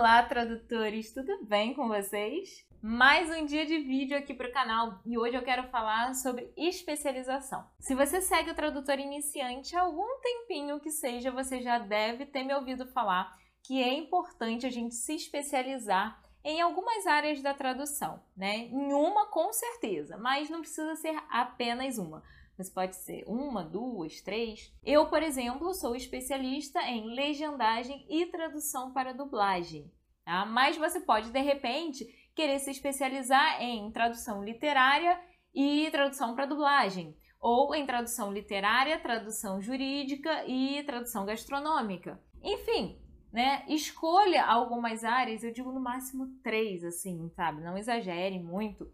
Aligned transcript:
Olá, 0.00 0.22
tradutores, 0.22 1.12
tudo 1.12 1.44
bem 1.44 1.74
com 1.74 1.86
vocês? 1.86 2.66
Mais 2.80 3.28
um 3.28 3.44
dia 3.44 3.66
de 3.66 3.76
vídeo 3.80 4.16
aqui 4.16 4.32
para 4.32 4.48
o 4.48 4.52
canal 4.52 4.98
e 5.04 5.18
hoje 5.18 5.36
eu 5.36 5.42
quero 5.42 5.68
falar 5.68 6.14
sobre 6.14 6.50
especialização. 6.56 7.66
Se 7.78 7.94
você 7.94 8.22
segue 8.22 8.50
o 8.50 8.54
tradutor 8.54 8.98
iniciante 8.98 9.76
há 9.76 9.82
algum 9.82 10.18
tempinho 10.22 10.80
que 10.80 10.90
seja, 10.90 11.30
você 11.30 11.60
já 11.60 11.78
deve 11.78 12.24
ter 12.24 12.44
me 12.44 12.54
ouvido 12.54 12.86
falar 12.86 13.38
que 13.62 13.82
é 13.82 13.92
importante 13.92 14.64
a 14.64 14.70
gente 14.70 14.94
se 14.94 15.14
especializar 15.14 16.18
em 16.42 16.62
algumas 16.62 17.06
áreas 17.06 17.42
da 17.42 17.52
tradução, 17.52 18.22
né? 18.34 18.56
Em 18.56 18.94
uma 18.94 19.26
com 19.26 19.52
certeza, 19.52 20.16
mas 20.16 20.48
não 20.48 20.62
precisa 20.62 20.96
ser 20.96 21.14
apenas 21.28 21.98
uma 21.98 22.22
mas 22.60 22.68
pode 22.68 22.94
ser 22.96 23.24
uma, 23.26 23.64
duas, 23.64 24.20
três. 24.20 24.70
Eu, 24.84 25.08
por 25.08 25.22
exemplo, 25.22 25.72
sou 25.72 25.96
especialista 25.96 26.82
em 26.82 27.14
legendagem 27.14 28.04
e 28.06 28.26
tradução 28.26 28.92
para 28.92 29.14
dublagem. 29.14 29.90
Tá? 30.30 30.46
Mas 30.46 30.76
você 30.76 31.00
pode, 31.00 31.32
de 31.32 31.40
repente, 31.40 32.06
querer 32.36 32.60
se 32.60 32.70
especializar 32.70 33.60
em 33.60 33.90
tradução 33.90 34.44
literária 34.44 35.20
e 35.52 35.90
tradução 35.90 36.36
para 36.36 36.46
dublagem, 36.46 37.16
ou 37.40 37.74
em 37.74 37.84
tradução 37.84 38.32
literária, 38.32 39.00
tradução 39.00 39.60
jurídica 39.60 40.46
e 40.46 40.84
tradução 40.84 41.26
gastronômica. 41.26 42.22
Enfim, 42.44 42.96
né? 43.32 43.64
Escolha 43.66 44.44
algumas 44.44 45.02
áreas, 45.02 45.42
eu 45.42 45.52
digo 45.52 45.72
no 45.72 45.80
máximo 45.80 46.28
três, 46.44 46.84
assim, 46.84 47.28
sabe? 47.30 47.64
Não 47.64 47.76
exagere 47.76 48.38
muito 48.38 48.88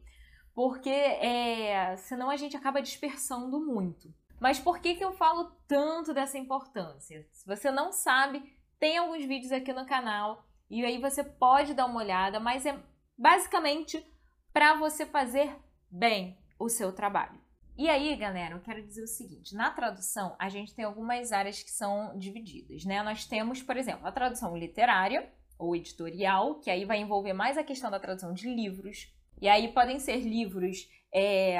porque 0.55 0.89
é, 0.89 1.99
senão 1.99 2.31
a 2.31 2.37
gente 2.39 2.57
acaba 2.57 2.81
dispersando 2.81 3.61
muito. 3.61 4.09
Mas 4.41 4.59
por 4.59 4.79
que, 4.79 4.95
que 4.95 5.05
eu 5.05 5.13
falo 5.13 5.53
tanto 5.69 6.15
dessa 6.15 6.39
importância? 6.39 7.29
Se 7.31 7.47
você 7.47 7.71
não 7.71 7.93
sabe, 7.93 8.43
tem 8.79 8.97
alguns 8.97 9.23
vídeos 9.23 9.53
aqui 9.53 9.75
no 9.75 9.85
canal 9.85 10.46
e 10.69 10.85
aí 10.85 11.01
você 11.01 11.23
pode 11.23 11.75
dar 11.75 11.87
uma 11.87 12.01
olhada, 12.01 12.41
mas 12.41 12.67
é 12.67 12.79
basicamente 13.17 14.05
para 14.53 14.75
você 14.75 15.07
fazer 15.07 15.55
bem 15.91 16.37
o 16.59 16.69
seu 16.69 16.93
trabalho. 16.93 17.41
E 17.79 17.91
aí, 17.91 18.17
galera, 18.17 18.55
eu 18.55 18.61
quero 18.61 18.83
dizer 18.83 19.03
o 19.03 19.07
seguinte: 19.07 19.55
na 19.55 19.71
tradução, 19.71 20.35
a 20.39 20.49
gente 20.49 20.75
tem 20.75 20.85
algumas 20.85 21.31
áreas 21.31 21.63
que 21.63 21.71
são 21.71 22.17
divididas, 22.19 22.85
né? 22.85 23.03
Nós 23.03 23.27
temos, 23.27 23.63
por 23.63 23.77
exemplo, 23.77 24.07
a 24.07 24.13
tradução 24.13 24.57
literária 24.57 25.31
ou 25.59 25.77
editorial, 25.77 26.59
que 26.61 26.71
aí 26.71 26.85
vai 26.85 26.99
envolver 26.99 27.33
mais 27.33 27.59
a 27.59 27.65
questão 27.65 27.91
da 27.91 28.01
tradução 28.01 28.33
de 28.33 28.49
livros, 28.49 29.13
e 29.41 29.49
aí 29.49 29.69
podem 29.69 29.99
ser 29.99 30.21
livros 30.21 30.89
é, 31.13 31.59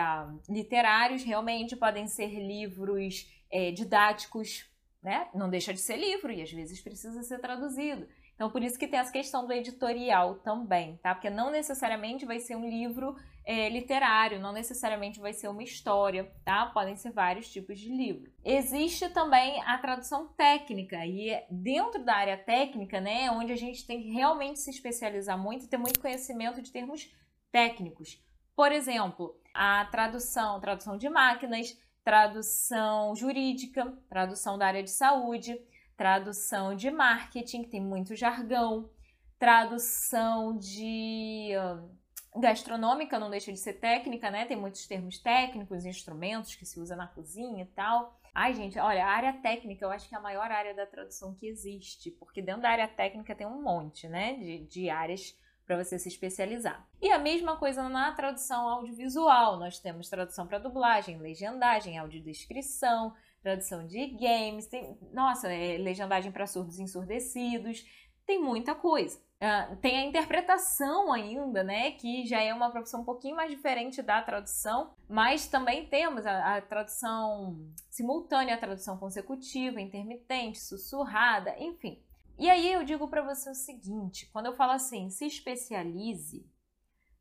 literários, 0.49 1.23
realmente, 1.23 1.77
podem 1.77 2.07
ser 2.07 2.29
livros 2.29 3.31
é, 3.51 3.71
didáticos, 3.71 4.67
né? 5.03 5.29
Não 5.35 5.51
deixa 5.51 5.73
de 5.73 5.81
ser 5.81 5.97
livro 5.97 6.33
e 6.33 6.43
às 6.43 6.51
vezes 6.51 6.81
precisa 6.81 7.23
ser 7.23 7.39
traduzido. 7.39 8.09
Então, 8.37 8.51
por 8.51 8.63
isso 8.63 8.79
que 8.79 8.87
tem 8.87 9.01
essa 9.01 9.11
questão 9.11 9.47
do 9.47 9.53
editorial 9.53 10.35
também, 10.37 10.99
tá? 10.99 11.15
Porque 11.15 11.31
não 11.31 11.51
necessariamente 11.51 12.27
vai 12.27 12.39
ser 12.39 12.55
um 12.55 12.69
livro 12.69 13.17
é, 13.47 13.71
literário, 13.71 14.39
não 14.39 14.53
necessariamente 14.53 15.19
vai 15.19 15.33
ser 15.33 15.49
uma 15.49 15.63
história, 15.63 16.31
tá? 16.45 16.67
Podem 16.67 16.97
ser 16.97 17.13
vários 17.13 17.49
tipos 17.49 17.79
de 17.79 17.89
livro. 17.89 18.31
Existe 18.45 19.09
também 19.09 19.63
a 19.63 19.79
tradução 19.79 20.29
técnica, 20.29 21.07
e 21.07 21.31
é 21.31 21.47
dentro 21.51 22.05
da 22.05 22.15
área 22.15 22.37
técnica, 22.37 23.01
né, 23.01 23.31
onde 23.31 23.53
a 23.53 23.57
gente 23.57 23.87
tem 23.87 24.03
que 24.03 24.11
realmente 24.11 24.59
se 24.59 24.69
especializar 24.69 25.39
muito 25.39 25.65
e 25.65 25.69
ter 25.69 25.79
muito 25.79 25.99
conhecimento 25.99 26.61
de 26.61 26.71
termos 26.71 27.11
técnicos. 27.51 28.23
Por 28.55 28.71
exemplo, 28.71 29.35
a 29.55 29.87
tradução, 29.87 30.61
tradução 30.61 30.99
de 30.99 31.09
máquinas, 31.09 31.75
tradução 32.05 33.17
jurídica, 33.17 33.97
tradução 34.11 34.59
da 34.59 34.67
área 34.67 34.83
de 34.83 34.91
saúde, 34.91 35.59
tradução 35.97 36.75
de 36.75 36.91
marketing, 36.91 37.63
que 37.63 37.71
tem 37.71 37.81
muito 37.81 38.15
jargão, 38.15 38.91
tradução 39.39 40.57
de 40.57 41.53
uh, 41.57 42.41
gastronômica, 42.41 43.19
não 43.19 43.31
deixa 43.31 43.53
de 43.53 43.59
ser 43.59 43.75
técnica, 43.75 44.31
né? 44.31 44.45
Tem 44.45 44.57
muitos 44.57 44.87
termos 44.87 45.19
técnicos, 45.19 45.85
instrumentos 45.85 46.55
que 46.55 46.67
se 46.67 46.79
usa 46.79 46.95
na 46.95 47.07
cozinha 47.07 47.63
e 47.63 47.67
tal. 47.67 48.19
Ai, 48.35 48.53
gente, 48.53 48.79
olha, 48.79 49.05
a 49.05 49.09
área 49.09 49.33
técnica 49.33 49.85
eu 49.85 49.91
acho 49.91 50.09
que 50.09 50.15
é 50.15 50.19
a 50.19 50.21
maior 50.21 50.51
área 50.51 50.75
da 50.75 50.87
tradução 50.87 51.35
que 51.35 51.47
existe, 51.47 52.11
porque 52.11 52.43
dentro 52.43 52.63
da 52.63 52.71
área 52.71 52.87
técnica 52.87 53.35
tem 53.35 53.47
um 53.47 53.63
monte, 53.63 54.07
né, 54.09 54.35
de, 54.35 54.59
de 54.67 54.91
áreas 54.91 55.35
para 55.67 55.83
você 55.83 55.99
se 55.99 56.09
especializar. 56.09 56.87
E 57.01 57.11
a 57.11 57.19
mesma 57.19 57.57
coisa 57.57 57.89
na 57.89 58.13
tradução 58.13 58.69
audiovisual. 58.69 59.59
Nós 59.59 59.81
temos 59.81 60.09
tradução 60.09 60.47
para 60.47 60.59
dublagem, 60.59 61.19
legendagem, 61.19 61.99
audiodescrição, 61.99 63.15
tradução 63.47 63.87
de 63.87 64.09
games, 64.09 64.67
tem, 64.67 64.99
nossa, 65.13 65.49
é, 65.49 65.79
legendagem 65.79 66.33
para 66.33 66.49
surdos 66.49 66.81
ensurdecidos, 66.81 67.87
tem 68.27 68.43
muita 68.43 68.75
coisa. 68.75 69.25
Uh, 69.37 69.77
tem 69.77 69.99
a 69.99 70.05
interpretação 70.05 71.13
ainda, 71.13 71.63
né? 71.63 71.93
Que 71.93 72.27
já 72.27 72.41
é 72.43 72.53
uma 72.53 72.71
profissão 72.71 73.03
um 73.03 73.05
pouquinho 73.05 73.37
mais 73.37 73.51
diferente 73.51 74.03
da 74.03 74.21
tradução, 74.21 74.95
mas 75.09 75.47
também 75.47 75.87
temos 75.87 76.27
a, 76.27 76.57
a 76.57 76.61
tradução 76.61 77.71
simultânea, 77.89 78.57
a 78.57 78.59
tradução 78.59 78.99
consecutiva, 78.99 79.81
intermitente, 79.81 80.59
sussurrada, 80.59 81.55
enfim. 81.61 82.03
E 82.37 82.51
aí 82.51 82.73
eu 82.73 82.83
digo 82.83 83.07
para 83.07 83.23
você 83.23 83.49
o 83.49 83.55
seguinte, 83.55 84.29
quando 84.33 84.47
eu 84.47 84.57
falo 84.57 84.73
assim, 84.73 85.09
se 85.09 85.25
especialize, 85.25 86.45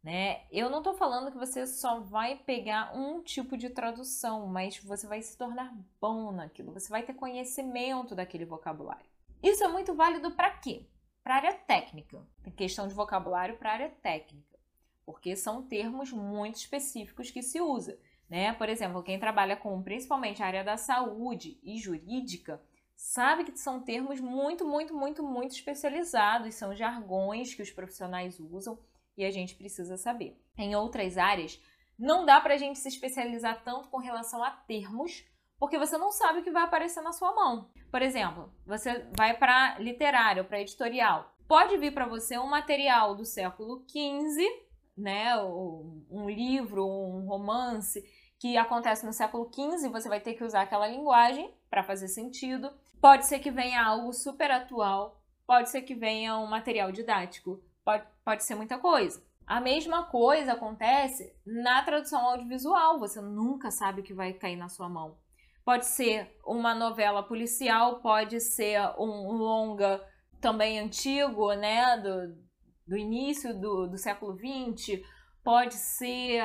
né? 0.05 0.43
Eu 0.51 0.69
não 0.69 0.77
estou 0.77 0.93
falando 0.93 1.31
que 1.31 1.37
você 1.37 1.65
só 1.65 1.99
vai 1.99 2.35
pegar 2.35 2.95
um 2.95 3.23
tipo 3.23 3.57
de 3.57 3.71
tradução, 3.71 4.45
mas 4.45 4.77
você 4.77 5.07
vai 5.07 5.19
se 5.19 5.35
tornar 5.35 5.75
bom 5.99 6.31
naquilo, 6.31 6.71
você 6.71 6.89
vai 6.89 7.01
ter 7.01 7.15
conhecimento 7.15 8.13
daquele 8.13 8.45
vocabulário. 8.45 9.09
Isso 9.41 9.63
é 9.63 9.67
muito 9.67 9.95
válido 9.95 10.29
para 10.35 10.51
quê? 10.51 10.85
Para 11.23 11.37
área 11.37 11.53
técnica. 11.55 12.23
Questão 12.55 12.87
de 12.87 12.93
vocabulário 12.93 13.57
para 13.57 13.71
área 13.71 13.89
técnica, 13.89 14.59
porque 15.07 15.35
são 15.35 15.63
termos 15.63 16.11
muito 16.11 16.57
específicos 16.57 17.31
que 17.31 17.41
se 17.41 17.59
usa, 17.59 17.97
né? 18.29 18.53
Por 18.53 18.69
exemplo, 18.69 19.01
quem 19.01 19.19
trabalha 19.19 19.57
com 19.57 19.81
principalmente 19.81 20.43
a 20.43 20.45
área 20.45 20.63
da 20.63 20.77
saúde 20.77 21.59
e 21.63 21.79
jurídica, 21.79 22.61
sabe 22.95 23.43
que 23.43 23.57
são 23.57 23.81
termos 23.81 24.19
muito, 24.19 24.67
muito, 24.67 24.93
muito, 24.93 25.23
muito 25.23 25.55
especializados, 25.55 26.53
são 26.53 26.75
jargões 26.75 27.55
que 27.55 27.63
os 27.63 27.71
profissionais 27.71 28.39
usam 28.39 28.77
e 29.17 29.25
a 29.25 29.31
gente 29.31 29.55
precisa 29.55 29.97
saber. 29.97 30.39
Em 30.57 30.75
outras 30.75 31.17
áreas, 31.17 31.61
não 31.97 32.25
dá 32.25 32.39
para 32.41 32.55
a 32.55 32.57
gente 32.57 32.79
se 32.79 32.87
especializar 32.87 33.63
tanto 33.63 33.89
com 33.89 33.97
relação 33.97 34.43
a 34.43 34.51
termos, 34.51 35.25
porque 35.57 35.77
você 35.77 35.97
não 35.97 36.11
sabe 36.11 36.39
o 36.39 36.43
que 36.43 36.51
vai 36.51 36.63
aparecer 36.63 37.01
na 37.01 37.11
sua 37.11 37.33
mão. 37.33 37.69
Por 37.89 38.01
exemplo, 38.01 38.51
você 38.65 39.07
vai 39.17 39.37
para 39.37 39.79
literário, 39.79 40.45
para 40.45 40.59
editorial. 40.59 41.33
Pode 41.47 41.77
vir 41.77 41.93
para 41.93 42.07
você 42.07 42.37
um 42.37 42.47
material 42.47 43.15
do 43.15 43.25
século 43.25 43.85
XV, 43.87 44.43
né, 44.97 45.37
um 45.37 46.29
livro, 46.29 46.85
um 46.85 47.25
romance 47.25 48.03
que 48.39 48.57
acontece 48.57 49.05
no 49.05 49.13
século 49.13 49.49
XV, 49.51 49.89
você 49.89 50.09
vai 50.09 50.19
ter 50.19 50.33
que 50.33 50.43
usar 50.43 50.61
aquela 50.61 50.87
linguagem 50.87 51.53
para 51.69 51.83
fazer 51.83 52.07
sentido. 52.07 52.71
Pode 53.01 53.25
ser 53.25 53.39
que 53.39 53.51
venha 53.51 53.83
algo 53.83 54.11
super 54.13 54.51
atual, 54.51 55.21
pode 55.45 55.69
ser 55.69 55.81
que 55.83 55.95
venha 55.95 56.37
um 56.37 56.47
material 56.47 56.91
didático, 56.91 57.63
pode, 57.85 58.03
pode 58.23 58.43
ser 58.43 58.55
muita 58.55 58.77
coisa. 58.77 59.23
A 59.47 59.61
mesma 59.61 60.05
coisa 60.05 60.53
acontece 60.53 61.31
na 61.45 61.83
tradução 61.83 62.19
audiovisual, 62.19 62.99
você 62.99 63.21
nunca 63.21 63.69
sabe 63.69 64.01
o 64.01 64.03
que 64.03 64.13
vai 64.13 64.33
cair 64.33 64.55
na 64.55 64.67
sua 64.67 64.89
mão. 64.89 65.17
Pode 65.63 65.85
ser 65.85 66.35
uma 66.45 66.73
novela 66.73 67.23
policial, 67.23 68.01
pode 68.01 68.41
ser 68.41 68.79
um 68.97 69.31
longa 69.31 70.03
também 70.41 70.79
antigo, 70.79 71.53
né, 71.53 71.97
do, 71.97 72.35
do 72.87 72.97
início 72.97 73.53
do, 73.59 73.87
do 73.87 73.97
século 73.97 74.35
XX, 74.35 75.01
pode 75.43 75.75
ser, 75.75 76.43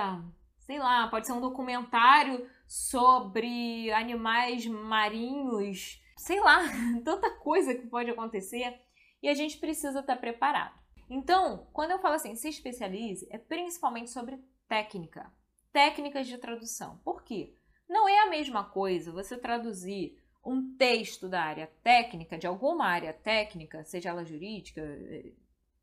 sei 0.60 0.78
lá, 0.78 1.08
pode 1.08 1.26
ser 1.26 1.32
um 1.32 1.40
documentário 1.40 2.46
sobre 2.66 3.90
animais 3.92 4.66
marinhos 4.66 6.00
sei 6.20 6.38
lá, 6.40 6.60
tanta 7.02 7.30
coisa 7.38 7.74
que 7.74 7.86
pode 7.86 8.10
acontecer 8.10 8.78
e 9.22 9.28
a 9.28 9.34
gente 9.34 9.58
precisa 9.58 10.00
estar 10.00 10.16
preparado. 10.16 10.78
Então, 11.10 11.66
quando 11.72 11.90
eu 11.90 11.98
falo 11.98 12.14
assim, 12.14 12.36
se 12.36 12.48
especialize, 12.48 13.26
é 13.30 13.36
principalmente 13.36 14.10
sobre 14.10 14.38
técnica, 14.68 15.28
técnicas 15.72 16.28
de 16.28 16.38
tradução. 16.38 16.98
Por 16.98 17.24
quê? 17.24 17.52
Não 17.88 18.08
é 18.08 18.20
a 18.20 18.30
mesma 18.30 18.62
coisa 18.62 19.10
você 19.10 19.36
traduzir 19.36 20.16
um 20.46 20.76
texto 20.76 21.28
da 21.28 21.42
área 21.42 21.66
técnica, 21.82 22.38
de 22.38 22.46
alguma 22.46 22.86
área 22.86 23.12
técnica, 23.12 23.84
seja 23.84 24.10
ela 24.10 24.24
jurídica, 24.24 24.80
eh, 24.80 25.32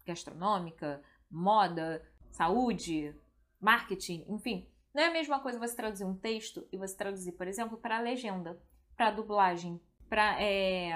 gastronômica, 0.05 1.03
moda, 1.29 2.01
saúde, 2.31 3.13
marketing, 3.59 4.23
enfim. 4.29 4.71
Não 4.93 5.03
é 5.03 5.07
a 5.07 5.11
mesma 5.11 5.41
coisa 5.41 5.59
você 5.59 5.75
traduzir 5.75 6.05
um 6.05 6.15
texto 6.15 6.65
e 6.71 6.77
você 6.77 6.95
traduzir, 6.95 7.33
por 7.33 7.49
exemplo, 7.49 7.77
para 7.77 7.99
legenda, 7.99 8.57
para 8.95 9.11
dublagem, 9.11 9.79
para 10.09 10.41
é, 10.41 10.91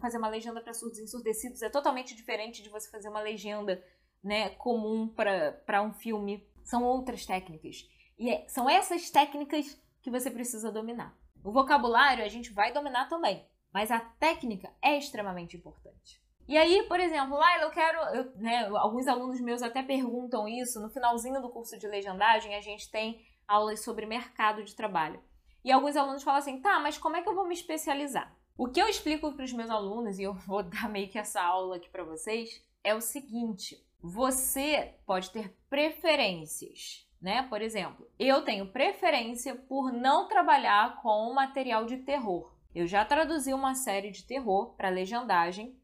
fazer 0.00 0.18
uma 0.18 0.28
legenda 0.28 0.60
para 0.60 0.72
surdos 0.72 0.98
ensurdecidos 0.98 1.62
é 1.62 1.68
totalmente 1.68 2.14
diferente 2.14 2.62
de 2.62 2.68
você 2.68 2.90
fazer 2.90 3.08
uma 3.08 3.20
legenda 3.20 3.82
né, 4.22 4.50
comum 4.50 5.08
para 5.08 5.82
um 5.82 5.92
filme. 5.92 6.46
São 6.64 6.82
outras 6.82 7.24
técnicas. 7.24 7.88
E 8.18 8.30
é, 8.30 8.48
são 8.48 8.68
essas 8.68 9.10
técnicas 9.10 9.80
que 10.02 10.10
você 10.10 10.30
precisa 10.30 10.72
dominar. 10.72 11.16
O 11.44 11.52
vocabulário 11.52 12.24
a 12.24 12.28
gente 12.28 12.52
vai 12.52 12.72
dominar 12.72 13.08
também, 13.08 13.46
mas 13.72 13.90
a 13.90 14.00
técnica 14.00 14.72
é 14.82 14.98
extremamente 14.98 15.56
importante. 15.56 16.20
E 16.48 16.56
aí, 16.56 16.84
por 16.84 17.00
exemplo, 17.00 17.36
lá 17.36 17.60
eu 17.60 17.70
quero, 17.70 17.98
eu, 18.14 18.32
né, 18.36 18.66
alguns 18.68 19.06
alunos 19.08 19.40
meus 19.40 19.62
até 19.62 19.82
perguntam 19.82 20.48
isso, 20.48 20.80
no 20.80 20.90
finalzinho 20.90 21.40
do 21.42 21.50
curso 21.50 21.78
de 21.78 21.88
legendagem 21.88 22.54
a 22.54 22.60
gente 22.60 22.90
tem 22.90 23.24
aulas 23.46 23.82
sobre 23.84 24.06
mercado 24.06 24.62
de 24.64 24.74
trabalho. 24.74 25.22
E 25.66 25.72
alguns 25.72 25.96
alunos 25.96 26.22
falam 26.22 26.38
assim, 26.38 26.60
tá, 26.60 26.78
mas 26.78 26.96
como 26.96 27.16
é 27.16 27.22
que 27.22 27.28
eu 27.28 27.34
vou 27.34 27.44
me 27.44 27.52
especializar? 27.52 28.32
O 28.56 28.68
que 28.68 28.80
eu 28.80 28.88
explico 28.88 29.32
para 29.32 29.44
os 29.44 29.52
meus 29.52 29.68
alunos, 29.68 30.16
e 30.16 30.22
eu 30.22 30.32
vou 30.32 30.62
dar 30.70 30.88
meio 30.88 31.08
que 31.08 31.18
essa 31.18 31.42
aula 31.42 31.74
aqui 31.74 31.88
para 31.90 32.04
vocês, 32.04 32.64
é 32.84 32.94
o 32.94 33.00
seguinte: 33.00 33.84
você 34.00 34.94
pode 35.04 35.28
ter 35.32 35.58
preferências, 35.68 37.04
né? 37.20 37.42
Por 37.48 37.60
exemplo, 37.60 38.08
eu 38.16 38.42
tenho 38.42 38.70
preferência 38.70 39.56
por 39.56 39.92
não 39.92 40.28
trabalhar 40.28 41.02
com 41.02 41.34
material 41.34 41.84
de 41.84 41.96
terror. 41.96 42.54
Eu 42.72 42.86
já 42.86 43.04
traduzi 43.04 43.52
uma 43.52 43.74
série 43.74 44.12
de 44.12 44.24
terror 44.24 44.76
para 44.76 44.88
legendagem 44.88 45.76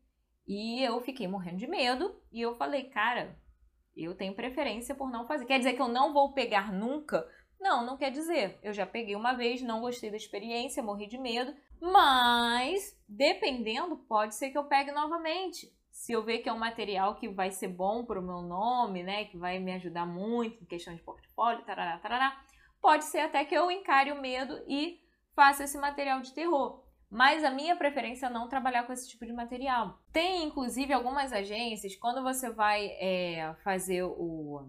e 0.46 0.81
eu 0.81 1.00
fiquei 1.00 1.26
morrendo 1.26 1.56
de 1.56 1.67
medo 1.67 2.14
e 2.31 2.40
eu 2.40 2.55
falei, 2.55 2.84
cara, 2.84 3.37
eu 3.96 4.14
tenho 4.14 4.37
preferência 4.37 4.94
por 4.94 5.11
não 5.11 5.26
fazer. 5.26 5.44
Quer 5.44 5.58
dizer 5.58 5.73
que 5.73 5.82
eu 5.82 5.88
não 5.88 6.12
vou 6.12 6.32
pegar 6.32 6.73
nunca? 6.73 7.26
Não, 7.62 7.86
não 7.86 7.96
quer 7.96 8.10
dizer. 8.10 8.58
Eu 8.60 8.72
já 8.72 8.84
peguei 8.84 9.14
uma 9.14 9.34
vez, 9.34 9.62
não 9.62 9.80
gostei 9.80 10.10
da 10.10 10.16
experiência, 10.16 10.82
morri 10.82 11.06
de 11.06 11.16
medo, 11.16 11.54
mas 11.80 13.00
dependendo, 13.08 13.96
pode 13.96 14.34
ser 14.34 14.50
que 14.50 14.58
eu 14.58 14.64
pegue 14.64 14.90
novamente. 14.90 15.72
Se 15.92 16.12
eu 16.12 16.24
ver 16.24 16.38
que 16.38 16.48
é 16.48 16.52
um 16.52 16.58
material 16.58 17.14
que 17.14 17.28
vai 17.28 17.52
ser 17.52 17.68
bom 17.68 18.04
para 18.04 18.18
o 18.18 18.22
meu 18.22 18.42
nome, 18.42 19.04
né, 19.04 19.26
que 19.26 19.36
vai 19.36 19.60
me 19.60 19.72
ajudar 19.74 20.04
muito 20.04 20.60
em 20.60 20.66
questão 20.66 20.92
de 20.92 21.02
portfólio, 21.02 21.64
tarará, 21.64 21.98
tarará, 21.98 22.42
pode 22.80 23.04
ser 23.04 23.20
até 23.20 23.44
que 23.44 23.54
eu 23.54 23.70
encare 23.70 24.10
o 24.10 24.20
medo 24.20 24.60
e 24.66 24.98
faça 25.36 25.62
esse 25.62 25.78
material 25.78 26.20
de 26.20 26.34
terror. 26.34 26.82
Mas 27.08 27.44
a 27.44 27.50
minha 27.50 27.76
preferência 27.76 28.26
é 28.26 28.30
não 28.30 28.48
trabalhar 28.48 28.84
com 28.84 28.92
esse 28.92 29.08
tipo 29.08 29.24
de 29.24 29.32
material. 29.32 30.00
Tem, 30.12 30.44
inclusive, 30.44 30.92
algumas 30.92 31.32
agências, 31.32 31.94
quando 31.94 32.22
você 32.22 32.50
vai 32.50 32.86
é, 32.98 33.54
fazer 33.62 34.02
o, 34.02 34.66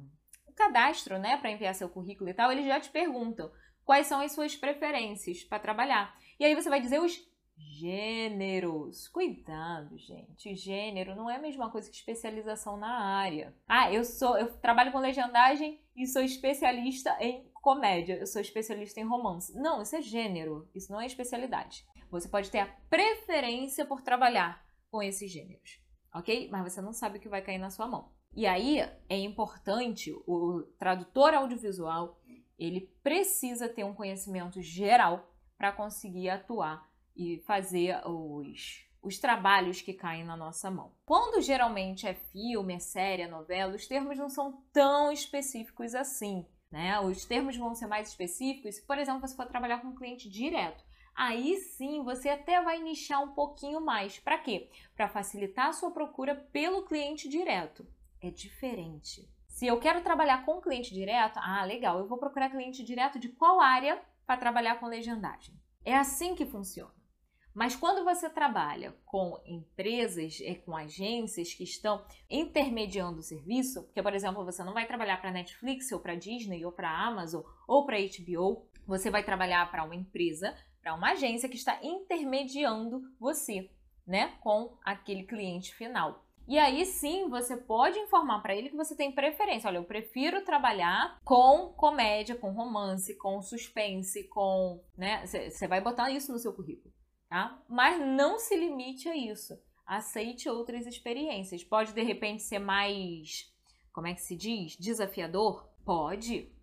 cadastro, 0.53 1.17
né, 1.19 1.37
para 1.37 1.51
enviar 1.51 1.75
seu 1.75 1.89
currículo 1.89 2.29
e 2.29 2.33
tal, 2.33 2.51
eles 2.51 2.65
já 2.65 2.79
te 2.79 2.89
perguntam 2.89 3.51
quais 3.83 4.07
são 4.07 4.21
as 4.21 4.31
suas 4.31 4.55
preferências 4.55 5.43
para 5.43 5.59
trabalhar. 5.59 6.15
E 6.39 6.45
aí 6.45 6.55
você 6.55 6.69
vai 6.69 6.81
dizer 6.81 6.99
os 6.99 7.17
gêneros. 7.57 9.07
Cuidado, 9.07 9.97
gente. 9.97 10.55
Gênero 10.55 11.15
não 11.15 11.29
é 11.29 11.35
a 11.35 11.41
mesma 11.41 11.69
coisa 11.69 11.89
que 11.89 11.95
especialização 11.95 12.77
na 12.77 13.17
área. 13.17 13.53
Ah, 13.67 13.91
eu 13.91 14.03
sou, 14.03 14.37
eu 14.37 14.51
trabalho 14.57 14.91
com 14.91 14.99
legendagem 14.99 15.79
e 15.95 16.07
sou 16.07 16.21
especialista 16.21 17.15
em 17.19 17.49
comédia. 17.53 18.15
Eu 18.15 18.27
sou 18.27 18.41
especialista 18.41 18.99
em 18.99 19.07
romance. 19.07 19.53
Não, 19.55 19.81
isso 19.81 19.95
é 19.95 20.01
gênero. 20.01 20.69
Isso 20.73 20.91
não 20.91 20.99
é 20.99 21.05
especialidade. 21.05 21.85
Você 22.09 22.27
pode 22.27 22.51
ter 22.51 22.59
a 22.59 22.67
preferência 22.89 23.85
por 23.85 24.01
trabalhar 24.01 24.63
com 24.91 25.01
esses 25.01 25.31
gêneros, 25.31 25.81
ok? 26.13 26.47
Mas 26.51 26.71
você 26.71 26.79
não 26.79 26.93
sabe 26.93 27.17
o 27.17 27.21
que 27.21 27.27
vai 27.27 27.41
cair 27.41 27.57
na 27.57 27.71
sua 27.71 27.87
mão. 27.87 28.11
E 28.35 28.47
aí 28.47 28.79
é 29.07 29.17
importante 29.17 30.11
o 30.25 30.63
tradutor 30.77 31.33
audiovisual 31.33 32.19
ele 32.57 32.81
precisa 33.03 33.67
ter 33.67 33.83
um 33.83 33.93
conhecimento 33.93 34.61
geral 34.61 35.31
para 35.57 35.71
conseguir 35.71 36.29
atuar 36.29 36.89
e 37.15 37.39
fazer 37.45 38.01
os, 38.07 38.85
os 39.01 39.19
trabalhos 39.19 39.81
que 39.81 39.93
caem 39.93 40.23
na 40.23 40.35
nossa 40.35 40.71
mão. 40.71 40.93
Quando 41.05 41.41
geralmente 41.41 42.07
é 42.07 42.13
filme, 42.13 42.75
é 42.75 42.79
série, 42.79 43.23
é 43.23 43.27
novela, 43.27 43.75
os 43.75 43.87
termos 43.87 44.17
não 44.17 44.29
são 44.29 44.63
tão 44.71 45.11
específicos 45.11 45.93
assim. 45.93 46.45
Né? 46.71 46.99
Os 46.99 47.23
termos 47.25 47.55
vão 47.55 47.75
ser 47.75 47.85
mais 47.85 48.09
específicos 48.09 48.75
se, 48.75 48.81
por 48.81 48.97
exemplo, 48.97 49.21
você 49.21 49.35
for 49.35 49.45
trabalhar 49.45 49.79
com 49.79 49.89
um 49.89 49.95
cliente 49.95 50.27
direto. 50.27 50.83
Aí 51.15 51.57
sim 51.57 52.03
você 52.03 52.29
até 52.29 52.59
vai 52.61 52.81
nichar 52.81 53.21
um 53.21 53.33
pouquinho 53.33 53.79
mais. 53.79 54.19
Para 54.19 54.39
quê? 54.39 54.71
Para 54.95 55.07
facilitar 55.07 55.67
a 55.67 55.73
sua 55.73 55.91
procura 55.91 56.33
pelo 56.51 56.83
cliente 56.83 57.29
direto. 57.29 57.85
É 58.23 58.31
diferente. 58.31 59.29
Se 59.49 59.67
eu 59.67 59.77
quero 59.81 60.01
trabalhar 60.01 60.45
com 60.45 60.61
cliente 60.61 60.93
direto, 60.93 61.37
ah, 61.39 61.65
legal, 61.65 61.99
eu 61.99 62.07
vou 62.07 62.17
procurar 62.17 62.49
cliente 62.49 62.81
direto 62.81 63.19
de 63.19 63.27
qual 63.27 63.59
área 63.59 64.01
para 64.25 64.39
trabalhar 64.39 64.79
com 64.79 64.87
legendagem. 64.87 65.53
É 65.83 65.93
assim 65.93 66.33
que 66.33 66.45
funciona. 66.45 66.95
Mas 67.53 67.75
quando 67.75 68.05
você 68.05 68.29
trabalha 68.29 68.95
com 69.05 69.37
empresas, 69.45 70.39
é, 70.41 70.55
com 70.55 70.73
agências 70.73 71.53
que 71.53 71.65
estão 71.65 72.03
intermediando 72.29 73.19
o 73.19 73.23
serviço, 73.23 73.83
porque, 73.83 74.01
por 74.01 74.15
exemplo, 74.15 74.45
você 74.45 74.63
não 74.63 74.73
vai 74.73 74.87
trabalhar 74.87 75.19
para 75.19 75.29
Netflix 75.29 75.91
ou 75.91 75.99
para 75.99 76.15
Disney 76.15 76.63
ou 76.63 76.71
para 76.71 76.89
Amazon 76.89 77.43
ou 77.67 77.85
para 77.85 77.97
HBO, 77.99 78.65
você 78.87 79.11
vai 79.11 79.23
trabalhar 79.23 79.69
para 79.69 79.83
uma 79.83 79.95
empresa, 79.95 80.55
para 80.81 80.95
uma 80.95 81.11
agência 81.11 81.49
que 81.49 81.57
está 81.57 81.77
intermediando 81.83 83.01
você, 83.19 83.69
né, 84.07 84.37
com 84.39 84.77
aquele 84.81 85.23
cliente 85.23 85.75
final. 85.75 86.22
E 86.47 86.59
aí 86.59 86.85
sim, 86.85 87.29
você 87.29 87.55
pode 87.55 87.97
informar 87.99 88.41
para 88.41 88.55
ele 88.55 88.69
que 88.69 88.75
você 88.75 88.95
tem 88.95 89.11
preferência. 89.11 89.67
Olha, 89.67 89.77
eu 89.77 89.85
prefiro 89.85 90.43
trabalhar 90.43 91.19
com 91.23 91.73
comédia, 91.77 92.35
com 92.35 92.51
romance, 92.51 93.17
com 93.17 93.41
suspense, 93.41 94.27
com, 94.27 94.83
né, 94.97 95.25
você 95.25 95.67
vai 95.67 95.79
botar 95.79 96.11
isso 96.11 96.31
no 96.31 96.39
seu 96.39 96.53
currículo 96.53 96.93
tá? 97.33 97.59
Mas 97.67 97.99
não 97.99 98.37
se 98.37 98.55
limite 98.55 99.09
a 99.09 99.17
isso. 99.17 99.59
Aceite 99.87 100.47
outras 100.47 100.85
experiências. 100.85 101.63
Pode 101.63 101.91
de 101.91 102.03
repente 102.03 102.43
ser 102.43 102.59
mais, 102.59 103.51
como 103.91 104.05
é 104.05 104.13
que 104.13 104.21
se 104.21 104.35
diz? 104.37 104.77
Desafiador? 104.77 105.67
Pode. 105.83 106.53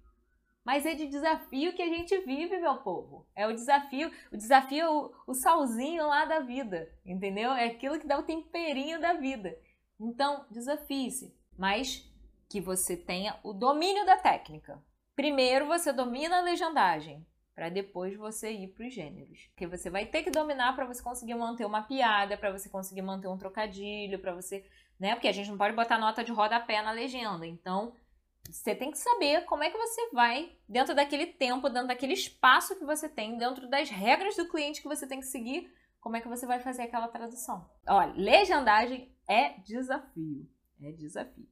Mas 0.65 0.87
é 0.87 0.95
de 0.95 1.09
desafio 1.09 1.75
que 1.75 1.83
a 1.83 1.89
gente 1.89 2.17
vive, 2.21 2.57
meu 2.61 2.77
povo. 2.77 3.27
É 3.35 3.49
o 3.49 3.53
desafio, 3.53 4.13
o 4.33 4.37
desafio, 4.37 4.87
o, 4.89 5.13
o 5.33 5.35
salzinho 5.35 6.07
lá 6.07 6.25
da 6.25 6.39
vida, 6.39 6.89
entendeu? 7.05 7.51
É 7.51 7.65
aquilo 7.65 7.99
que 7.99 8.07
dá 8.07 8.17
o 8.17 8.23
temperinho 8.23 9.01
da 9.01 9.15
vida. 9.15 9.53
Então, 10.01 10.47
desafie-se, 10.51 11.37
mas 11.59 12.11
que 12.49 12.61
você 12.61 12.97
tenha 12.97 13.39
o 13.45 13.53
domínio 13.53 14.05
da 14.07 14.17
técnica. 14.17 14.83
Primeiro 15.15 15.67
você 15.67 15.93
domina 15.93 16.39
a 16.39 16.43
legendagem, 16.43 17.27
para 17.55 17.69
depois 17.69 18.17
você 18.17 18.51
ir 18.51 18.69
para 18.69 18.87
os 18.87 18.95
gêneros. 18.95 19.49
Porque 19.49 19.67
você 19.67 19.91
vai 19.91 20.07
ter 20.07 20.23
que 20.23 20.31
dominar 20.31 20.75
para 20.75 20.87
você 20.87 21.03
conseguir 21.03 21.35
manter 21.35 21.67
uma 21.67 21.83
piada, 21.83 22.39
para 22.39 22.51
você 22.51 22.71
conseguir 22.71 23.03
manter 23.03 23.29
um 23.29 23.37
trocadilho, 23.37 24.19
para 24.19 24.35
você, 24.35 24.65
né? 24.99 25.15
Porque 25.15 25.29
a 25.29 25.33
gente 25.33 25.51
não 25.51 25.59
pode 25.59 25.77
botar 25.77 25.99
nota 25.99 26.25
de 26.25 26.33
rodapé 26.33 26.81
na 26.81 26.91
legenda. 26.91 27.47
Então, 27.47 27.93
você 28.49 28.75
tem 28.75 28.91
que 28.91 28.99
saber 28.99 29.45
como 29.45 29.63
é 29.63 29.71
que 29.71 29.77
você 29.77 30.11
vai, 30.11 30.57
dentro 30.67 30.95
daquele 30.95 31.27
tempo, 31.27 31.69
dentro 31.69 31.89
daquele 31.89 32.15
espaço 32.15 32.77
que 32.77 32.85
você 32.85 33.09
tem, 33.09 33.37
dentro 33.37 33.69
das 33.69 33.91
regras 33.91 34.37
do 34.37 34.49
cliente 34.49 34.81
que 34.81 34.89
você 34.89 35.07
tem 35.07 35.21
que 35.21 35.27
seguir, 35.27 35.71
como 36.01 36.17
é 36.17 36.21
que 36.21 36.29
você 36.29 36.47
vai 36.47 36.61
fazer 36.61 36.83
aquela 36.83 37.09
tradução. 37.09 37.71
Olha, 37.87 38.13
legendagem 38.15 39.15
é 39.29 39.59
desafio. 39.61 40.49
É 40.81 40.93
desafio. 40.93 41.47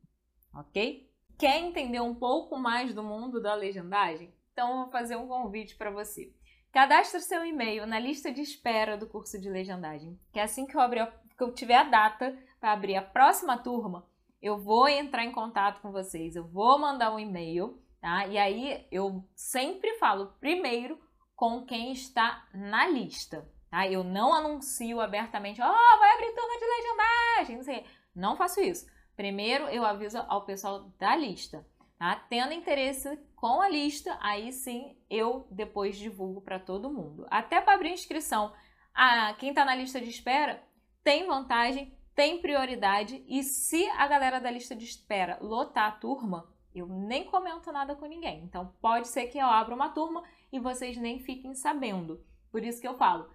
Ok? 0.55 1.09
Quer 1.38 1.59
entender 1.59 2.00
um 2.00 2.14
pouco 2.14 2.59
mais 2.59 2.93
do 2.95 3.02
mundo 3.02 3.40
da 3.40 3.55
legendagem? 3.55 4.35
Então, 4.52 4.83
vou 4.83 4.90
fazer 4.90 5.17
um 5.17 5.28
convite 5.28 5.76
para 5.76 5.90
você. 5.90 6.35
Cadastre 6.73 7.21
seu 7.21 7.45
e-mail 7.45 7.87
na 7.87 7.99
lista 7.99 8.33
de 8.33 8.40
espera 8.40 8.97
do 8.97 9.07
curso 9.07 9.40
de 9.40 9.49
legendagem, 9.49 10.19
que 10.33 10.40
assim 10.40 10.67
que 10.67 10.76
eu, 10.76 10.81
abrir, 10.81 11.07
que 11.37 11.43
eu 11.43 11.52
tiver 11.55 11.76
a 11.76 11.85
data 11.85 12.37
para 12.61 12.73
abrir 12.73 12.97
a 12.97 13.02
próxima 13.02 13.57
turma, 13.57 14.07
eu 14.40 14.59
vou 14.59 14.88
entrar 14.88 15.25
em 15.25 15.33
contato 15.33 15.81
com 15.81 15.90
vocês, 15.90 16.37
eu 16.37 16.47
vou 16.47 16.78
mandar 16.78 17.12
um 17.12 17.19
e-mail, 17.19 17.83
tá? 18.00 18.26
E 18.26 18.37
aí 18.37 18.87
eu 18.90 19.25
sempre 19.35 19.99
falo 19.99 20.35
primeiro 20.40 20.99
com 21.35 21.64
quem 21.64 21.93
está 21.93 22.47
na 22.52 22.87
lista, 22.87 23.49
tá? 23.70 23.87
Eu 23.87 24.02
não 24.02 24.32
anuncio 24.32 25.00
abertamente, 25.00 25.60
ó, 25.60 25.66
oh, 25.66 25.98
vai 25.98 26.14
abrir 26.14 26.34
turma 26.34 26.58
de 26.58 26.64
legendagem, 26.64 27.56
não 27.56 27.64
sei. 27.64 27.87
Não 28.14 28.37
faço 28.37 28.60
isso. 28.60 28.87
Primeiro 29.16 29.64
eu 29.68 29.84
aviso 29.84 30.18
ao 30.28 30.44
pessoal 30.44 30.92
da 30.98 31.16
lista. 31.16 31.66
Tá? 31.98 32.14
Tendo 32.28 32.52
interesse 32.52 33.18
com 33.34 33.60
a 33.60 33.68
lista, 33.68 34.16
aí 34.20 34.52
sim 34.52 34.96
eu 35.10 35.48
depois 35.50 35.96
divulgo 35.96 36.40
para 36.40 36.60
todo 36.60 36.92
mundo. 36.92 37.26
Até 37.28 37.60
para 37.60 37.75
abrir 37.75 37.90
inscrição, 37.90 38.52
a, 38.94 39.34
quem 39.34 39.48
está 39.48 39.64
na 39.64 39.75
lista 39.75 40.00
de 40.00 40.08
espera 40.08 40.62
tem 41.02 41.26
vantagem, 41.26 41.96
tem 42.14 42.40
prioridade 42.40 43.25
e 43.26 43.42
se 43.42 43.88
a 43.90 44.06
galera 44.06 44.40
da 44.40 44.50
lista 44.50 44.76
de 44.76 44.84
espera 44.84 45.38
lotar 45.40 45.88
a 45.88 45.92
turma, 45.92 46.48
eu 46.75 46.87
nem 46.87 47.25
comento 47.25 47.72
nada 47.72 47.96
com 47.96 48.06
ninguém. 48.06 48.44
Então 48.44 48.75
pode 48.80 49.08
ser 49.08 49.26
que 49.26 49.38
eu 49.38 49.46
abra 49.46 49.75
uma 49.75 49.88
turma 49.88 50.22
e 50.52 50.60
vocês 50.60 50.96
nem 50.96 51.18
fiquem 51.18 51.54
sabendo. 51.54 52.25
Por 52.50 52.64
isso 52.64 52.80
que 52.80 52.88
eu 52.88 52.96
falo, 52.96 53.28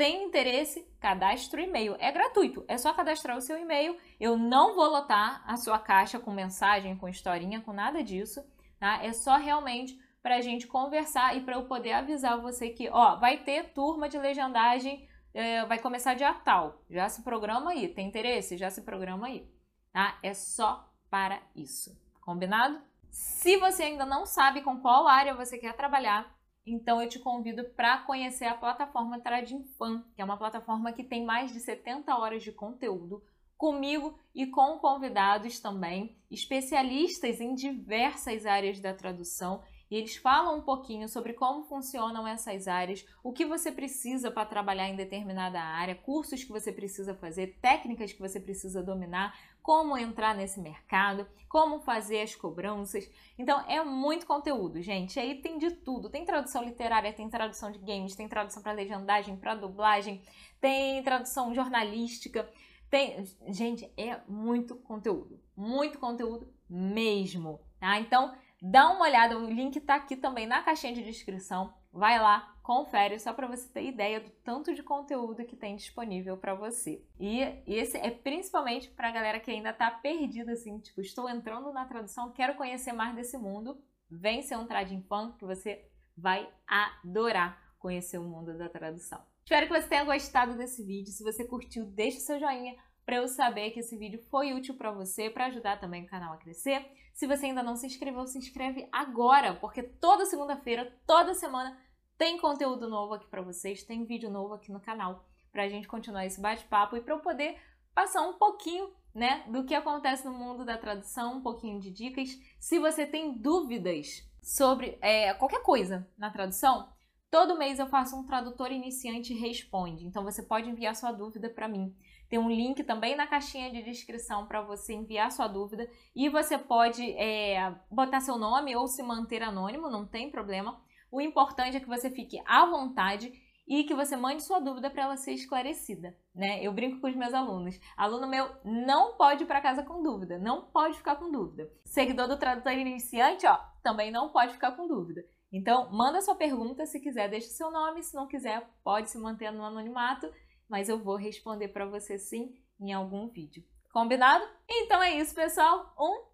tem 0.00 0.24
interesse, 0.24 0.90
cadastre 0.98 1.60
o 1.60 1.64
e-mail. 1.66 1.94
É 1.98 2.10
gratuito, 2.10 2.64
é 2.66 2.78
só 2.78 2.90
cadastrar 2.94 3.36
o 3.36 3.40
seu 3.42 3.58
e-mail. 3.58 3.98
Eu 4.18 4.34
não 4.34 4.74
vou 4.74 4.88
lotar 4.88 5.44
a 5.46 5.58
sua 5.58 5.78
caixa 5.78 6.18
com 6.18 6.32
mensagem, 6.32 6.96
com 6.96 7.06
historinha, 7.06 7.60
com 7.60 7.70
nada 7.70 8.02
disso, 8.02 8.42
tá? 8.78 9.04
É 9.04 9.12
só 9.12 9.36
realmente 9.36 10.00
para 10.22 10.36
a 10.36 10.40
gente 10.40 10.66
conversar 10.66 11.36
e 11.36 11.42
para 11.42 11.56
eu 11.56 11.66
poder 11.66 11.92
avisar 11.92 12.40
você 12.40 12.70
que, 12.70 12.88
ó, 12.88 13.16
vai 13.16 13.44
ter 13.44 13.74
turma 13.74 14.08
de 14.08 14.16
legendagem, 14.16 15.06
é, 15.34 15.66
vai 15.66 15.78
começar 15.78 16.14
dia 16.14 16.32
tal. 16.32 16.82
Já 16.88 17.06
se 17.10 17.22
programa 17.22 17.72
aí. 17.72 17.86
Tem 17.86 18.08
interesse? 18.08 18.56
Já 18.56 18.70
se 18.70 18.80
programa 18.80 19.26
aí, 19.26 19.46
tá? 19.92 20.18
É 20.22 20.32
só 20.32 20.90
para 21.10 21.42
isso. 21.54 21.94
Combinado? 22.22 22.80
Se 23.10 23.58
você 23.58 23.82
ainda 23.82 24.06
não 24.06 24.24
sabe 24.24 24.62
com 24.62 24.80
qual 24.80 25.06
área 25.06 25.34
você 25.34 25.58
quer 25.58 25.76
trabalhar, 25.76 26.39
então 26.66 27.00
eu 27.00 27.08
te 27.08 27.18
convido 27.18 27.64
para 27.70 27.98
conhecer 27.98 28.44
a 28.44 28.54
plataforma 28.54 29.20
Trading 29.20 29.64
Fan, 29.78 30.04
que 30.14 30.22
é 30.22 30.24
uma 30.24 30.36
plataforma 30.36 30.92
que 30.92 31.04
tem 31.04 31.24
mais 31.24 31.52
de 31.52 31.60
70 31.60 32.14
horas 32.16 32.42
de 32.42 32.52
conteúdo 32.52 33.22
comigo 33.56 34.18
e 34.34 34.46
com 34.46 34.78
convidados 34.78 35.60
também, 35.60 36.16
especialistas 36.30 37.40
em 37.40 37.54
diversas 37.54 38.46
áreas 38.46 38.80
da 38.80 38.94
tradução. 38.94 39.62
E 39.90 39.96
eles 39.96 40.16
falam 40.16 40.58
um 40.58 40.62
pouquinho 40.62 41.08
sobre 41.08 41.32
como 41.32 41.64
funcionam 41.64 42.26
essas 42.26 42.68
áreas, 42.68 43.04
o 43.24 43.32
que 43.32 43.44
você 43.44 43.72
precisa 43.72 44.30
para 44.30 44.46
trabalhar 44.46 44.88
em 44.88 44.94
determinada 44.94 45.60
área, 45.60 45.96
cursos 45.96 46.44
que 46.44 46.52
você 46.52 46.70
precisa 46.70 47.14
fazer, 47.14 47.58
técnicas 47.60 48.12
que 48.12 48.20
você 48.20 48.38
precisa 48.38 48.82
dominar, 48.82 49.36
como 49.62 49.98
entrar 49.98 50.34
nesse 50.34 50.60
mercado, 50.60 51.26
como 51.48 51.80
fazer 51.80 52.22
as 52.22 52.34
cobranças. 52.34 53.10
Então 53.38 53.60
é 53.68 53.82
muito 53.84 54.26
conteúdo, 54.26 54.80
gente. 54.80 55.18
Aí 55.18 55.42
tem 55.42 55.58
de 55.58 55.72
tudo. 55.72 56.08
Tem 56.08 56.24
tradução 56.24 56.62
literária, 56.62 57.12
tem 57.12 57.28
tradução 57.28 57.70
de 57.70 57.78
games, 57.78 58.14
tem 58.14 58.28
tradução 58.28 58.62
para 58.62 58.72
legendagem, 58.72 59.36
para 59.36 59.54
dublagem, 59.54 60.22
tem 60.60 61.02
tradução 61.02 61.52
jornalística. 61.54 62.48
Tem, 62.88 63.24
gente, 63.48 63.92
é 63.96 64.20
muito 64.28 64.74
conteúdo, 64.74 65.40
muito 65.56 65.98
conteúdo 65.98 66.52
mesmo, 66.68 67.60
tá? 67.78 68.00
Então, 68.00 68.34
dá 68.60 68.90
uma 68.90 69.04
olhada, 69.04 69.38
o 69.38 69.50
link 69.50 69.80
tá 69.80 69.94
aqui 69.96 70.16
também 70.16 70.46
na 70.46 70.62
caixinha 70.62 70.92
de 70.92 71.02
descrição. 71.02 71.72
Vai 71.92 72.18
lá, 72.20 72.54
confere 72.62 73.18
só 73.18 73.32
para 73.32 73.48
você 73.48 73.68
ter 73.68 73.84
ideia 73.84 74.20
do 74.20 74.30
tanto 74.44 74.72
de 74.74 74.82
conteúdo 74.82 75.44
que 75.44 75.56
tem 75.56 75.74
disponível 75.74 76.36
para 76.36 76.54
você. 76.54 77.04
E 77.18 77.40
esse 77.66 77.96
é 77.98 78.10
principalmente 78.10 78.88
para 78.90 79.08
a 79.08 79.12
galera 79.12 79.40
que 79.40 79.50
ainda 79.50 79.72
tá 79.72 79.90
perdida 79.90 80.52
assim, 80.52 80.78
tipo, 80.78 81.00
estou 81.00 81.28
entrando 81.28 81.72
na 81.72 81.84
tradução, 81.84 82.32
quero 82.32 82.54
conhecer 82.54 82.92
mais 82.92 83.14
desse 83.14 83.36
mundo. 83.36 83.82
Vem 84.08 84.42
ser 84.42 84.56
um 84.56 84.66
trading 84.66 85.02
fan 85.02 85.32
que 85.32 85.44
você 85.44 85.84
vai 86.16 86.48
adorar 86.66 87.70
conhecer 87.78 88.18
o 88.18 88.24
mundo 88.24 88.56
da 88.56 88.68
tradução. 88.68 89.20
Espero 89.42 89.66
que 89.66 89.80
você 89.80 89.88
tenha 89.88 90.04
gostado 90.04 90.56
desse 90.56 90.84
vídeo. 90.84 91.12
Se 91.12 91.24
você 91.24 91.44
curtiu, 91.44 91.86
deixa 91.86 92.18
o 92.18 92.20
seu 92.20 92.38
joinha 92.38 92.76
para 93.04 93.16
eu 93.16 93.28
saber 93.28 93.70
que 93.70 93.80
esse 93.80 93.96
vídeo 93.96 94.22
foi 94.30 94.52
útil 94.52 94.76
para 94.76 94.92
você, 94.92 95.28
para 95.28 95.46
ajudar 95.46 95.80
também 95.80 96.04
o 96.04 96.08
canal 96.08 96.34
a 96.34 96.36
crescer. 96.36 96.86
Se 97.12 97.26
você 97.26 97.46
ainda 97.46 97.62
não 97.62 97.76
se 97.76 97.86
inscreveu, 97.86 98.26
se 98.26 98.38
inscreve 98.38 98.88
agora, 98.92 99.54
porque 99.54 99.82
toda 99.82 100.26
segunda-feira, 100.26 100.96
toda 101.06 101.34
semana 101.34 101.78
tem 102.16 102.38
conteúdo 102.38 102.88
novo 102.88 103.14
aqui 103.14 103.26
para 103.28 103.42
vocês, 103.42 103.82
tem 103.82 104.04
vídeo 104.04 104.30
novo 104.30 104.54
aqui 104.54 104.70
no 104.70 104.80
canal 104.80 105.24
para 105.50 105.64
a 105.64 105.68
gente 105.68 105.88
continuar 105.88 106.26
esse 106.26 106.40
bate-papo 106.40 106.96
e 106.96 107.00
para 107.00 107.14
eu 107.14 107.20
poder 107.20 107.56
passar 107.94 108.22
um 108.22 108.34
pouquinho, 108.34 108.92
né, 109.14 109.44
do 109.48 109.64
que 109.64 109.74
acontece 109.74 110.24
no 110.24 110.32
mundo 110.32 110.64
da 110.64 110.78
tradução, 110.78 111.38
um 111.38 111.42
pouquinho 111.42 111.80
de 111.80 111.90
dicas. 111.90 112.38
Se 112.58 112.78
você 112.78 113.04
tem 113.04 113.32
dúvidas 113.36 114.22
sobre 114.40 114.96
é, 115.00 115.34
qualquer 115.34 115.62
coisa 115.62 116.08
na 116.16 116.30
tradução, 116.30 116.88
todo 117.30 117.56
mês 117.56 117.78
eu 117.78 117.86
faço 117.86 118.16
um 118.16 118.24
tradutor 118.24 118.72
iniciante 118.72 119.32
responde. 119.32 120.06
Então 120.06 120.24
você 120.24 120.42
pode 120.42 120.68
enviar 120.68 120.96
sua 120.96 121.12
dúvida 121.12 121.48
para 121.48 121.68
mim. 121.68 121.94
Tem 122.28 122.38
um 122.38 122.50
link 122.50 122.82
também 122.84 123.16
na 123.16 123.26
caixinha 123.26 123.70
de 123.70 123.82
descrição 123.82 124.46
para 124.46 124.60
você 124.62 124.92
enviar 124.92 125.30
sua 125.30 125.46
dúvida 125.46 125.88
e 126.14 126.28
você 126.28 126.58
pode 126.58 127.02
é, 127.12 127.74
botar 127.90 128.20
seu 128.20 128.36
nome 128.36 128.74
ou 128.76 128.86
se 128.86 129.02
manter 129.02 129.42
anônimo, 129.42 129.90
não 129.90 130.06
tem 130.06 130.30
problema. 130.30 130.80
O 131.10 131.20
importante 131.20 131.76
é 131.76 131.80
que 131.80 131.88
você 131.88 132.10
fique 132.10 132.40
à 132.46 132.66
vontade 132.66 133.32
e 133.66 133.84
que 133.84 133.94
você 133.94 134.16
mande 134.16 134.42
sua 134.42 134.58
dúvida 134.58 134.90
para 134.90 135.04
ela 135.04 135.16
ser 135.16 135.32
esclarecida, 135.32 136.16
né? 136.34 136.60
Eu 136.60 136.72
brinco 136.72 137.00
com 137.00 137.08
os 137.08 137.14
meus 137.14 137.32
alunos. 137.32 137.78
Aluno 137.96 138.26
meu 138.26 138.50
não 138.64 139.16
pode 139.16 139.44
ir 139.44 139.46
para 139.46 139.60
casa 139.60 139.84
com 139.84 140.02
dúvida, 140.02 140.38
não 140.38 140.62
pode 140.62 140.96
ficar 140.96 141.14
com 141.14 141.30
dúvida. 141.30 141.70
Seguidor 141.84 142.26
do 142.26 142.36
tradutor 142.36 142.72
iniciante, 142.72 143.46
ó, 143.46 143.56
também 143.80 144.10
não 144.10 144.30
pode 144.30 144.54
ficar 144.54 144.72
com 144.72 144.88
dúvida. 144.88 145.24
Então, 145.52 145.90
manda 145.90 146.22
sua 146.22 146.34
pergunta, 146.34 146.86
se 146.86 147.00
quiser, 147.00 147.28
deixa 147.28 147.48
seu 147.48 147.70
nome, 147.70 148.02
se 148.02 148.14
não 148.14 148.28
quiser, 148.28 148.68
pode 148.84 149.10
se 149.10 149.18
manter 149.18 149.50
no 149.50 149.64
anonimato, 149.64 150.32
mas 150.68 150.88
eu 150.88 151.02
vou 151.02 151.16
responder 151.16 151.68
para 151.68 151.86
você 151.86 152.18
sim 152.18 152.54
em 152.80 152.92
algum 152.92 153.28
vídeo. 153.28 153.64
Combinado? 153.92 154.44
Então 154.68 155.02
é 155.02 155.18
isso, 155.18 155.34
pessoal. 155.34 155.92
Um 155.98 156.30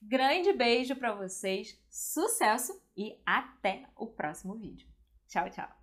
grande 0.00 0.52
beijo 0.52 0.94
para 0.94 1.12
vocês, 1.12 1.76
sucesso 1.90 2.72
e 2.96 3.20
até 3.26 3.84
o 3.96 4.06
próximo 4.06 4.56
vídeo. 4.56 4.88
Tchau, 5.26 5.50
tchau! 5.50 5.79